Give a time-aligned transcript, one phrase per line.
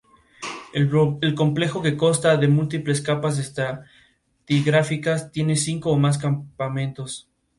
[0.73, 7.29] El complejo, que consta de múltiples capas estratigráficas, tiene cinco o más campamentos.